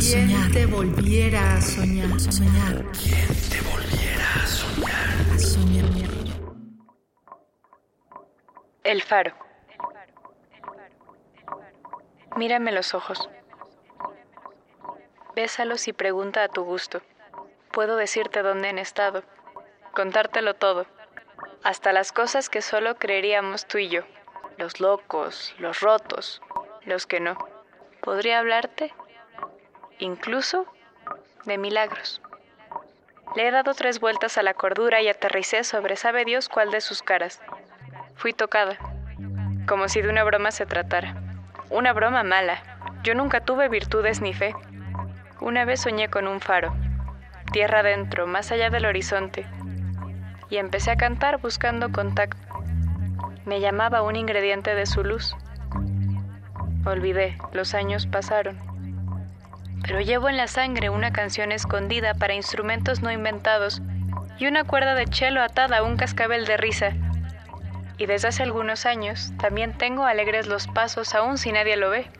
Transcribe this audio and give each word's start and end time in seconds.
a 0.00 0.02
soñar? 0.02 0.50
te 0.50 0.64
volviera 0.64 1.56
a 1.56 1.60
soñar? 1.60 2.10
A 2.14 2.32
soñar. 2.32 2.86
¿Quién 2.92 3.28
te 3.50 3.60
volviera 3.68 4.26
a 4.34 4.46
soñar? 4.46 5.34
A 5.34 5.38
soñar. 5.38 5.90
El 8.82 9.02
faro. 9.02 9.34
Mírame 12.34 12.72
los 12.72 12.94
ojos. 12.94 13.28
Bésalos 15.36 15.86
y 15.86 15.92
pregunta 15.92 16.44
a 16.44 16.48
tu 16.48 16.64
gusto. 16.64 17.02
Puedo 17.70 17.96
decirte 17.96 18.40
dónde 18.40 18.70
han 18.70 18.78
estado, 18.78 19.22
contártelo 19.92 20.54
todo, 20.54 20.86
hasta 21.62 21.92
las 21.92 22.10
cosas 22.12 22.48
que 22.48 22.62
solo 22.62 22.96
creeríamos 22.96 23.66
tú 23.66 23.76
y 23.76 23.90
yo, 23.90 24.04
los 24.56 24.80
locos, 24.80 25.54
los 25.58 25.80
rotos, 25.80 26.40
los 26.86 27.06
que 27.06 27.20
no. 27.20 27.36
Podría 28.00 28.38
hablarte, 28.38 28.94
incluso, 30.00 30.66
de 31.44 31.58
milagros. 31.58 32.20
Le 33.36 33.46
he 33.46 33.50
dado 33.50 33.74
tres 33.74 34.00
vueltas 34.00 34.38
a 34.38 34.42
la 34.42 34.54
cordura 34.54 35.00
y 35.00 35.08
aterricé 35.08 35.62
sobre 35.62 35.96
sabe 35.96 36.24
Dios 36.24 36.48
cuál 36.48 36.70
de 36.70 36.80
sus 36.80 37.02
caras. 37.02 37.40
Fui 38.16 38.32
tocada, 38.32 38.76
como 39.68 39.88
si 39.88 40.02
de 40.02 40.08
una 40.08 40.24
broma 40.24 40.50
se 40.50 40.66
tratara. 40.66 41.14
Una 41.70 41.92
broma 41.92 42.24
mala. 42.24 42.62
Yo 43.04 43.14
nunca 43.14 43.40
tuve 43.40 43.68
virtudes 43.68 44.20
ni 44.20 44.34
fe. 44.34 44.54
Una 45.40 45.64
vez 45.64 45.80
soñé 45.80 46.10
con 46.10 46.26
un 46.26 46.40
faro, 46.40 46.74
tierra 47.52 47.80
adentro, 47.80 48.26
más 48.26 48.50
allá 48.50 48.68
del 48.68 48.84
horizonte, 48.84 49.46
y 50.50 50.56
empecé 50.56 50.90
a 50.90 50.96
cantar 50.96 51.38
buscando 51.38 51.92
contacto. 51.92 52.40
Me 53.46 53.60
llamaba 53.60 54.02
un 54.02 54.16
ingrediente 54.16 54.74
de 54.74 54.86
su 54.86 55.02
luz. 55.02 55.34
Olvidé, 56.84 57.38
los 57.52 57.74
años 57.74 58.06
pasaron. 58.06 58.69
Pero 59.82 60.00
llevo 60.00 60.28
en 60.28 60.36
la 60.36 60.46
sangre 60.46 60.90
una 60.90 61.12
canción 61.12 61.52
escondida 61.52 62.14
para 62.14 62.34
instrumentos 62.34 63.02
no 63.02 63.10
inventados 63.10 63.82
y 64.38 64.46
una 64.46 64.64
cuerda 64.64 64.94
de 64.94 65.06
chelo 65.06 65.42
atada 65.42 65.78
a 65.78 65.82
un 65.82 65.96
cascabel 65.96 66.46
de 66.46 66.56
risa. 66.56 66.92
Y 67.98 68.06
desde 68.06 68.28
hace 68.28 68.42
algunos 68.42 68.86
años 68.86 69.32
también 69.38 69.76
tengo 69.76 70.04
alegres 70.04 70.46
los 70.46 70.66
pasos 70.68 71.14
aún 71.14 71.36
si 71.38 71.52
nadie 71.52 71.76
lo 71.76 71.90
ve. 71.90 72.10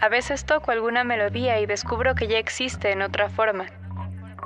A 0.00 0.08
veces 0.08 0.44
toco 0.44 0.70
alguna 0.70 1.04
melodía 1.04 1.60
y 1.60 1.66
descubro 1.66 2.14
que 2.14 2.26
ya 2.26 2.38
existe 2.38 2.90
en 2.90 3.02
otra 3.02 3.28
forma. 3.28 3.66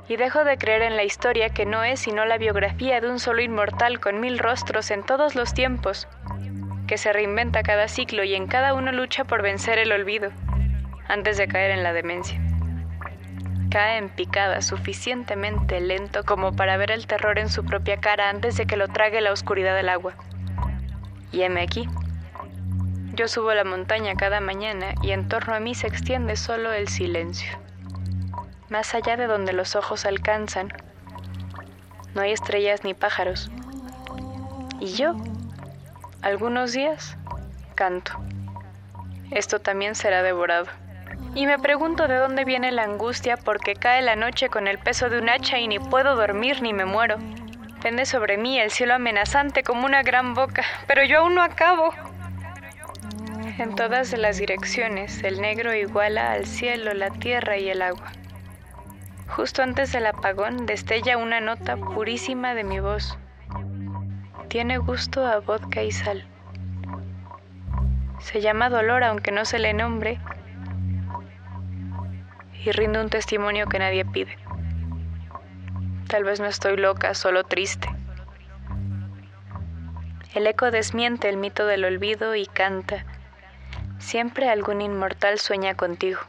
Y 0.09 0.17
dejo 0.17 0.45
de 0.45 0.57
creer 0.57 0.83
en 0.83 0.97
la 0.97 1.05
historia 1.05 1.49
que 1.49 1.67
no 1.67 1.83
es 1.83 2.01
sino 2.01 2.25
la 2.25 2.39
biografía 2.39 3.01
de 3.01 3.11
un 3.11 3.19
solo 3.19 3.43
inmortal 3.43 3.99
con 4.01 4.21
mil 4.21 4.39
rostros 4.39 4.91
en 4.91 5.03
todos 5.03 5.35
los 5.35 5.53
tiempos, 5.53 6.07
que 6.87 6.99
se 6.99 7.13
reinventa 7.13 7.63
cada 7.63 7.89
ciclo 7.89 8.23
y 8.23 8.35
en 8.35 8.47
cada 8.47 8.75
uno 8.75 8.93
lucha 8.93 9.25
por 9.25 9.43
vencer 9.43 9.79
el 9.79 9.93
olvido, 9.93 10.31
antes 11.09 11.37
de 11.37 11.49
caer 11.49 11.71
en 11.71 11.83
la 11.83 11.93
demencia. 11.93 12.41
Cae 13.71 13.99
en 13.99 14.09
picada 14.09 14.63
suficientemente 14.63 15.81
lento 15.81 16.25
como 16.25 16.55
para 16.55 16.77
ver 16.77 16.91
el 16.91 17.07
terror 17.07 17.39
en 17.39 17.49
su 17.49 17.65
propia 17.65 17.99
cara 17.99 18.31
antes 18.31 18.57
de 18.57 18.67
que 18.67 18.77
lo 18.77 18.89
trague 18.89 19.21
la 19.21 19.33
oscuridad 19.33 19.75
del 19.75 19.89
agua. 19.89 20.15
Y 21.33 21.43
heme 21.43 21.63
aquí. 21.63 21.89
Yo 23.15 23.29
subo 23.29 23.53
la 23.55 23.65
montaña 23.65 24.15
cada 24.15 24.41
mañana 24.41 24.95
y 25.03 25.11
en 25.11 25.29
torno 25.29 25.55
a 25.55 25.61
mí 25.61 25.75
se 25.75 25.87
extiende 25.87 26.37
solo 26.37 26.73
el 26.73 26.89
silencio. 26.89 27.59
Más 28.69 28.95
allá 28.95 29.17
de 29.17 29.27
donde 29.27 29.53
los 29.53 29.77
ojos 29.77 30.07
alcanzan, 30.07 30.73
no 32.15 32.23
hay 32.23 32.33
estrellas 32.33 32.85
ni 32.85 32.95
pájaros. 32.95 33.51
Y 34.81 34.95
yo, 34.95 35.15
algunos 36.23 36.73
días, 36.73 37.17
canto. 37.75 38.13
Esto 39.31 39.61
también 39.61 39.95
será 39.95 40.23
devorado. 40.23 40.67
Y 41.37 41.47
me 41.47 41.59
pregunto 41.59 42.09
de 42.09 42.17
dónde 42.17 42.47
viene 42.47 42.73
la 42.73 42.85
angustia 42.85 43.37
porque 43.37 43.75
cae 43.75 44.01
la 44.01 44.17
noche 44.17 44.49
con 44.49 44.67
el 44.67 44.79
peso 44.79 45.11
de 45.11 45.19
un 45.19 45.29
hacha 45.29 45.59
y 45.59 45.69
ni 45.69 45.79
puedo 45.79 46.17
dormir 46.17 46.63
ni 46.63 46.73
me 46.73 46.87
muero. 46.87 47.19
Pende 47.83 48.07
sobre 48.07 48.39
mí 48.39 48.59
el 48.59 48.71
cielo 48.71 48.95
amenazante 48.95 49.63
como 49.63 49.85
una 49.85 50.03
gran 50.03 50.33
boca, 50.33 50.65
pero 50.87 51.05
yo 51.05 51.19
aún 51.19 51.35
no 51.35 51.43
acabo. 51.43 51.93
En 53.59 53.75
todas 53.75 54.17
las 54.17 54.39
direcciones, 54.39 55.23
el 55.25 55.43
negro 55.43 55.75
iguala 55.75 56.33
al 56.33 56.47
cielo, 56.47 56.95
la 56.95 57.11
tierra 57.11 57.59
y 57.59 57.69
el 57.69 57.83
agua. 57.83 58.13
Justo 59.29 59.63
antes 59.63 59.93
del 59.93 60.07
apagón 60.07 60.65
destella 60.65 61.19
una 61.19 61.41
nota 61.41 61.77
purísima 61.77 62.55
de 62.55 62.65
mi 62.65 62.81
voz. 62.81 63.19
Tiene 64.49 64.79
gusto 64.79 65.27
a 65.27 65.41
vodka 65.41 65.83
y 65.83 65.93
sal. 65.93 66.25
Se 68.21 68.41
llama 68.41 68.71
dolor 68.71 69.05
aunque 69.05 69.33
no 69.33 69.45
se 69.45 69.59
le 69.59 69.75
nombre 69.75 70.19
y 72.67 72.73
rindo 72.73 73.01
un 73.01 73.11
testimonio 73.11 73.69
que 73.69 73.79
nadie 73.79 74.05
pide. 74.05 74.37
Tal 76.09 76.25
vez 76.25 76.41
no 76.41 76.47
estoy 76.47 76.77
loca, 76.77 77.15
solo 77.15 77.45
triste. 77.45 77.89
El 80.35 80.47
eco 80.47 80.71
desmiente 80.71 81.29
el 81.29 81.37
mito 81.37 81.67
del 81.67 81.85
olvido 81.85 82.35
y 82.35 82.47
canta. 82.47 83.05
Siempre 84.01 84.51
algún 84.51 84.81
inmortal 84.81 85.39
sueña 85.39 85.77
contigo. 85.77 86.21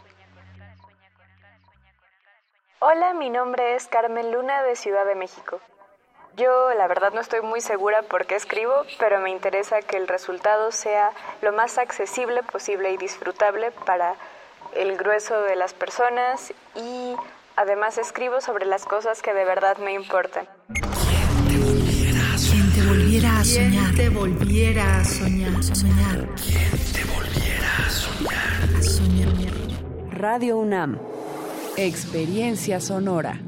Hola, 2.80 3.16
mi 3.16 3.32
nombre 3.32 3.76
es 3.76 3.88
Carmen 3.88 4.32
Luna 4.32 4.62
de 4.62 4.76
Ciudad 4.76 5.06
de 5.06 5.16
México. 5.16 5.60
Yo 6.36 6.72
la 6.76 6.88
verdad 6.88 7.14
no 7.14 7.22
estoy 7.22 7.42
muy 7.42 7.62
segura 7.62 8.04
por 8.04 8.28
qué 8.28 8.36
escribo, 8.36 8.84
pero 9.00 9.20
me 9.20 9.32
interesa 9.32 9.82
que 9.82 9.98
el 9.98 10.08
resultado 10.08 10.72
sea 10.72 11.12
lo 11.42 11.52
más 11.52 11.80
accesible 11.80 12.44
posible 12.44 12.92
y 12.92 12.98
disfrutable 12.98 13.72
para 13.72 14.16
el 14.76 14.98
grueso 14.98 15.42
de 15.42 15.56
las 15.56 15.74
personas 15.74 16.54
y 16.76 17.16
además 17.56 17.98
escribo 17.98 18.42
sobre 18.42 18.66
las 18.66 18.86
cosas 18.86 19.22
que 19.22 19.34
de 19.34 19.46
verdad 19.46 19.78
me 19.78 19.94
importan. 19.94 20.48
¿Quién 20.74 22.72
te 22.74 22.88
volviera 22.88 23.40
a 23.40 23.44
soñar? 23.44 23.96
te 23.96 24.10
volviera 24.10 24.98
a 25.00 25.06
soñar? 25.06 25.56
A 25.56 25.64
soñar. 25.76 26.28
¿Quién 26.36 26.72
te 26.94 27.04
volviera 27.06 27.78
a 27.86 27.90
soñar? 27.90 28.78
A 28.78 28.84
soñar. 28.84 29.34
Radio 30.12 30.58
UNAM. 30.58 31.00
Experiencia 31.76 32.80
sonora. 32.80 33.40